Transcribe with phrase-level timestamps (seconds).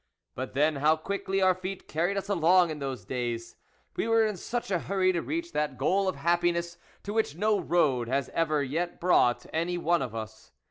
[0.33, 3.55] But, then, how quickly our feet carried us along in those days!
[3.95, 7.59] we were in such a hurry to reach that goal of happiness, to which no
[7.59, 10.53] road has ever yet brought any one of us.